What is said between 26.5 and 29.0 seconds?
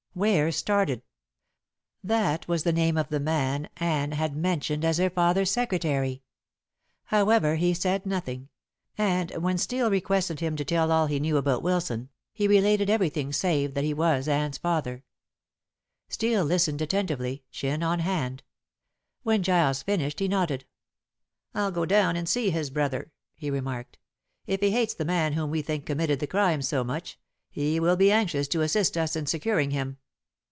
so much, he will be anxious to assist